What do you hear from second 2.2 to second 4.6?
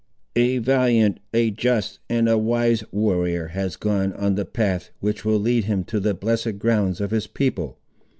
a wise warrior has gone on the